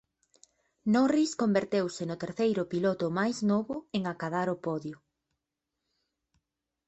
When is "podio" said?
4.65-4.97